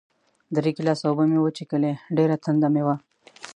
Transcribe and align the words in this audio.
درې 0.55 0.71
ګیلاسه 0.77 1.03
اوبه 1.07 1.23
مې 1.29 1.39
وڅښلې، 1.41 1.93
ډېره 2.17 2.35
تنده 2.43 2.67
مې 2.73 2.81
وه. 2.85 2.95